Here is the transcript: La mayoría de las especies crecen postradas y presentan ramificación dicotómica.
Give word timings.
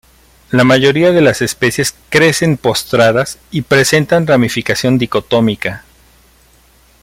La 0.49 0.63
mayoría 0.63 1.11
de 1.11 1.21
las 1.21 1.43
especies 1.43 1.93
crecen 2.09 2.57
postradas 2.57 3.37
y 3.51 3.61
presentan 3.61 4.25
ramificación 4.25 4.97
dicotómica. 4.97 5.83